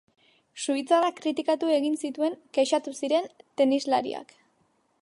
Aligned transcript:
Suitzarrak 0.61 1.19
kritikatu 1.19 1.69
egin 1.75 1.99
zituen 2.05 2.39
kexatu 2.59 2.95
ziren 3.03 3.31
tenislariak. 3.63 4.35